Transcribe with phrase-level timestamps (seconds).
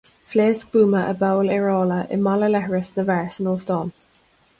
[0.33, 3.93] Phléasc buama i bpoll aerála i mballa leithreas na bhfear san óstán.